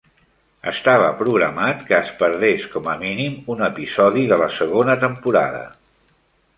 Estava 0.69 1.11
programat 1.19 1.83
que 1.91 1.95
es 1.99 2.09
perdés 2.23 2.67
com 2.73 2.91
a 2.95 2.97
mínim 3.05 3.39
un 3.57 3.65
episodi 3.71 4.27
de 4.35 4.43
la 4.47 4.53
segona 4.61 5.01
temporada. 5.09 5.63